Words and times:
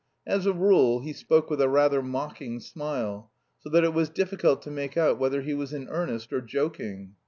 As 0.25 0.47
a 0.47 0.51
rule 0.51 1.01
he 1.01 1.13
spoke 1.13 1.47
with 1.47 1.61
a 1.61 1.69
rather 1.69 2.01
mocking 2.01 2.59
smile, 2.59 3.29
so 3.59 3.69
that 3.69 3.83
it 3.83 3.93
was 3.93 4.09
difficult 4.09 4.63
to 4.63 4.71
make 4.71 4.97
out 4.97 5.19
whether 5.19 5.43
he 5.43 5.53
was 5.53 5.73
in 5.73 5.87
earnest 5.89 6.33
or 6.33 6.41
joking. 6.41 7.13